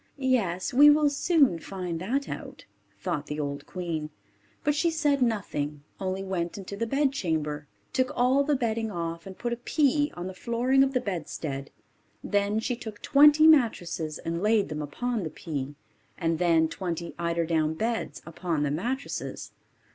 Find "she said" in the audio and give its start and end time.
4.73-5.21